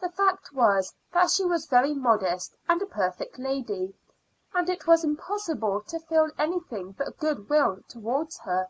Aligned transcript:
The 0.00 0.10
fact 0.12 0.52
was 0.52 0.94
that 1.12 1.28
she 1.28 1.44
was 1.44 1.66
very 1.66 1.92
modest 1.92 2.54
and 2.68 2.80
a 2.80 2.86
perfect 2.86 3.36
lady, 3.36 3.96
and 4.54 4.68
it 4.68 4.86
was 4.86 5.02
impossible 5.02 5.80
to 5.88 5.98
feel 5.98 6.30
anything 6.38 6.92
but 6.92 7.18
good 7.18 7.48
will 7.50 7.80
towards 7.88 8.38
her. 8.44 8.68